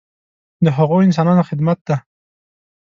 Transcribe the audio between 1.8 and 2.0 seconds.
دی.